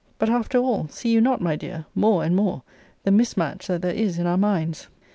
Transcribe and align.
But 0.17 0.31
after 0.31 0.57
all, 0.57 0.87
see 0.87 1.11
you 1.11 1.21
not, 1.21 1.41
my 1.41 1.55
dear, 1.55 1.85
more 1.93 2.23
and 2.23 2.35
more, 2.35 2.63
the 3.03 3.11
mismatch 3.11 3.67
that 3.67 3.83
there 3.83 3.93
is 3.93 4.17
in 4.17 4.25
our 4.25 4.35
minds? 4.35 4.87